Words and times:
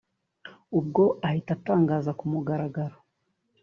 ubwo 0.79 1.03
ahita 1.27 1.51
atangaza 1.57 2.11
ku 2.19 2.25
mugaragaro 2.31 2.97